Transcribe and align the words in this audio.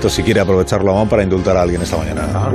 momento, 0.00 0.08
si 0.08 0.22
quiere 0.22 0.40
aprovecharlo 0.40 0.96
aún 0.96 1.08
para 1.08 1.22
indultar 1.22 1.56
a 1.56 1.62
alguien 1.62 1.82
esta 1.82 1.96
mañana. 1.96 2.50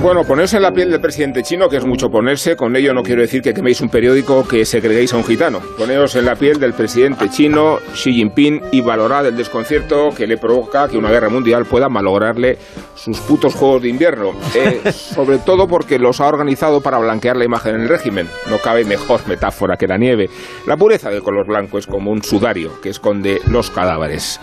Bueno, 0.00 0.24
ponerse 0.24 0.56
en 0.56 0.62
la 0.62 0.72
piel 0.72 0.90
del 0.90 1.00
presidente 1.00 1.42
chino, 1.42 1.68
que 1.68 1.76
es 1.76 1.84
mucho 1.84 2.08
ponerse, 2.08 2.56
con 2.56 2.74
ello 2.74 2.94
no 2.94 3.02
quiero 3.02 3.20
decir 3.20 3.42
que 3.42 3.52
queméis 3.52 3.80
un 3.80 3.90
periódico 3.90 4.46
que 4.48 4.64
segreguéis 4.64 5.12
a 5.12 5.18
un 5.18 5.24
gitano. 5.24 5.60
Poneos 5.76 6.16
en 6.16 6.24
la 6.24 6.36
piel 6.36 6.58
del 6.58 6.72
presidente 6.72 7.28
chino 7.28 7.78
Xi 7.92 8.12
Jinping 8.12 8.62
y 8.72 8.80
valorad 8.80 9.26
el 9.26 9.36
desconcierto 9.36 10.10
que 10.16 10.26
le 10.26 10.38
provoca 10.38 10.88
que 10.88 10.96
una 10.96 11.10
guerra 11.10 11.28
mundial 11.28 11.66
pueda 11.66 11.88
malograrle 11.88 12.56
sus 12.94 13.18
putos 13.20 13.54
juegos 13.54 13.82
de 13.82 13.88
invierno. 13.88 14.32
Eh, 14.54 14.80
sobre 14.92 15.38
todo 15.38 15.66
porque 15.68 15.98
los 15.98 16.20
ha 16.20 16.26
organizado 16.26 16.80
para 16.80 16.98
blanquear 16.98 17.36
la 17.36 17.44
imagen 17.44 17.78
del 17.78 17.88
régimen. 17.88 18.28
No 18.48 18.58
cabe 18.58 18.84
mejor 18.84 19.26
metáfora 19.28 19.76
que 19.76 19.86
la 19.86 19.98
nieve. 19.98 20.30
La 20.66 20.76
pureza 20.76 21.10
del 21.10 21.22
color 21.22 21.46
blanco 21.46 21.78
es 21.78 21.86
como 21.86 22.10
un 22.10 22.22
sudario 22.22 22.80
que 22.80 22.88
esconde 22.88 23.40
los 23.48 23.70
cadáveres. 23.70 24.40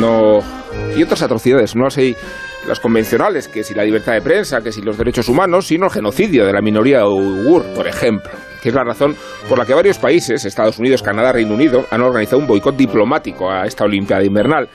No. 0.00 0.59
Y 0.96 1.02
otras 1.02 1.22
atrocidades, 1.22 1.76
no 1.76 1.86
así 1.86 2.16
las 2.66 2.80
convencionales, 2.80 3.48
que 3.48 3.64
si 3.64 3.74
la 3.74 3.84
libertad 3.84 4.12
de 4.12 4.20
prensa, 4.20 4.60
que 4.60 4.72
si 4.72 4.82
los 4.82 4.98
derechos 4.98 5.28
humanos, 5.28 5.66
sino 5.66 5.86
el 5.86 5.92
genocidio 5.92 6.44
de 6.44 6.52
la 6.52 6.60
minoría 6.60 7.06
uigur, 7.06 7.64
por 7.74 7.86
ejemplo, 7.86 8.30
que 8.62 8.68
es 8.68 8.74
la 8.74 8.84
razón 8.84 9.16
por 9.48 9.58
la 9.58 9.64
que 9.64 9.74
varios 9.74 9.98
países, 9.98 10.44
Estados 10.44 10.78
Unidos, 10.78 11.02
Canadá, 11.02 11.32
Reino 11.32 11.54
Unido, 11.54 11.86
han 11.90 12.02
organizado 12.02 12.38
un 12.38 12.46
boicot 12.46 12.76
diplomático 12.76 13.50
a 13.50 13.64
esta 13.64 13.84
Olimpiada 13.84 14.24
Invernal. 14.24 14.68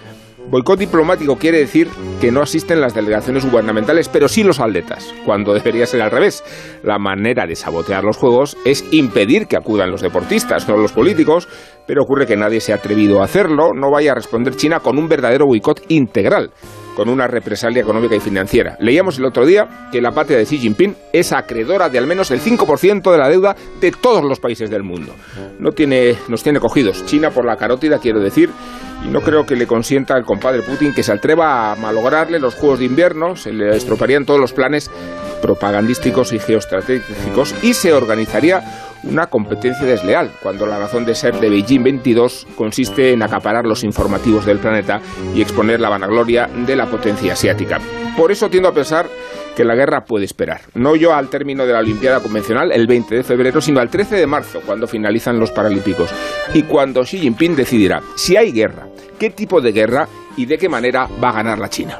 Boicot 0.49 0.77
diplomático 0.77 1.37
quiere 1.37 1.57
decir 1.57 1.89
que 2.21 2.31
no 2.31 2.41
asisten 2.41 2.79
las 2.79 2.93
delegaciones 2.93 3.49
gubernamentales, 3.49 4.09
pero 4.09 4.27
sí 4.27 4.43
los 4.43 4.59
atletas, 4.59 5.13
cuando 5.25 5.53
debería 5.53 5.87
ser 5.87 6.01
al 6.01 6.11
revés. 6.11 6.43
La 6.83 6.99
manera 6.99 7.47
de 7.47 7.55
sabotear 7.55 8.03
los 8.03 8.17
Juegos 8.17 8.55
es 8.63 8.85
impedir 8.91 9.47
que 9.47 9.57
acudan 9.57 9.89
los 9.89 10.01
deportistas, 10.01 10.67
no 10.67 10.77
los 10.77 10.91
políticos, 10.91 11.47
pero 11.87 12.03
ocurre 12.03 12.27
que 12.27 12.37
nadie 12.37 12.61
se 12.61 12.73
ha 12.73 12.75
atrevido 12.75 13.21
a 13.21 13.25
hacerlo, 13.25 13.73
no 13.73 13.89
vaya 13.89 14.11
a 14.11 14.15
responder 14.15 14.55
China 14.55 14.79
con 14.79 14.99
un 14.99 15.09
verdadero 15.09 15.47
boicot 15.47 15.83
integral 15.89 16.51
con 16.95 17.09
una 17.09 17.27
represalia 17.27 17.81
económica 17.81 18.15
y 18.15 18.19
financiera. 18.19 18.77
Leíamos 18.79 19.19
el 19.19 19.25
otro 19.25 19.45
día 19.45 19.89
que 19.91 20.01
la 20.01 20.11
patria 20.11 20.37
de 20.37 20.45
Xi 20.45 20.57
Jinping 20.57 20.95
es 21.13 21.31
acreedora 21.31 21.89
de 21.89 21.97
al 21.97 22.07
menos 22.07 22.31
el 22.31 22.41
5% 22.41 23.11
de 23.11 23.17
la 23.17 23.29
deuda 23.29 23.55
de 23.79 23.91
todos 23.91 24.23
los 24.23 24.39
países 24.39 24.69
del 24.69 24.83
mundo. 24.83 25.13
No 25.59 25.71
tiene, 25.71 26.15
nos 26.27 26.41
tiene 26.41 26.59
cogidos. 26.59 27.05
China 27.05 27.29
por 27.29 27.45
la 27.45 27.57
carótida, 27.57 27.99
quiero 27.99 28.19
decir, 28.19 28.49
y 29.05 29.09
no 29.09 29.21
creo 29.21 29.45
que 29.45 29.55
le 29.55 29.67
consienta 29.67 30.15
al 30.15 30.23
compadre 30.23 30.63
Putin 30.63 30.93
que 30.93 31.03
se 31.03 31.11
atreva 31.11 31.71
a 31.71 31.75
malograrle 31.75 32.39
los 32.39 32.55
Juegos 32.55 32.79
de 32.79 32.85
Invierno, 32.85 33.35
se 33.35 33.51
le 33.51 33.75
estropearían 33.75 34.25
todos 34.25 34.39
los 34.39 34.53
planes 34.53 34.89
propagandísticos 35.41 36.33
y 36.33 36.39
geoestratégicos 36.39 37.55
y 37.61 37.73
se 37.73 37.93
organizaría 37.93 38.63
una 39.03 39.27
competencia 39.27 39.85
desleal, 39.85 40.31
cuando 40.41 40.65
la 40.65 40.79
razón 40.79 41.05
de 41.05 41.15
ser 41.15 41.39
de 41.39 41.49
Beijing 41.49 41.83
22 41.83 42.47
consiste 42.55 43.11
en 43.11 43.21
acaparar 43.21 43.65
los 43.65 43.83
informativos 43.83 44.45
del 44.45 44.59
planeta 44.59 44.99
y 45.33 45.41
exponer 45.41 45.79
la 45.79 45.89
vanagloria 45.89 46.47
de 46.47 46.75
la 46.75 46.87
potencia 46.87 47.33
asiática. 47.33 47.79
Por 48.17 48.31
eso 48.31 48.49
tiendo 48.49 48.69
a 48.69 48.73
pensar 48.73 49.07
que 49.55 49.63
la 49.63 49.75
guerra 49.75 50.05
puede 50.05 50.25
esperar. 50.25 50.61
No 50.73 50.95
yo 50.95 51.13
al 51.13 51.29
término 51.29 51.65
de 51.65 51.73
la 51.73 51.79
Olimpiada 51.79 52.19
convencional, 52.19 52.71
el 52.71 52.87
20 52.87 53.15
de 53.15 53.23
febrero, 53.23 53.61
sino 53.61 53.79
al 53.79 53.89
13 53.89 54.15
de 54.15 54.27
marzo, 54.27 54.61
cuando 54.65 54.87
finalizan 54.87 55.39
los 55.39 55.51
Paralímpicos. 55.51 56.09
Y 56.53 56.63
cuando 56.63 57.03
Xi 57.03 57.19
Jinping 57.19 57.55
decidirá 57.55 58.01
si 58.15 58.35
hay 58.35 58.51
guerra, 58.51 58.87
qué 59.17 59.29
tipo 59.29 59.61
de 59.61 59.71
guerra 59.71 60.07
y 60.35 60.45
de 60.45 60.57
qué 60.57 60.67
manera 60.67 61.07
va 61.23 61.29
a 61.29 61.33
ganar 61.33 61.59
la 61.59 61.69
China. 61.69 61.99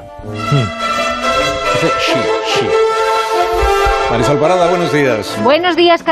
Marisol 4.16 4.38
Parada, 4.38 4.70
buenos 4.70 4.90
días. 4.94 5.36
Buenos 5.42 5.76
días, 5.76 6.02